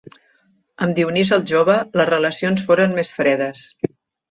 [0.85, 3.65] Amb Dionís el Jove les relacions foren més fredes.